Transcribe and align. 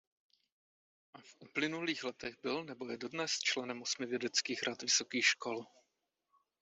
V 1.21 1.35
uplynulých 1.39 2.03
letech 2.03 2.35
byl 2.43 2.63
nebo 2.63 2.89
je 2.89 2.97
dodnes 2.97 3.31
členem 3.39 3.81
osmi 3.81 4.05
vědeckých 4.05 4.63
rad 4.63 4.81
vysokých 4.81 5.25
škol. 5.25 5.65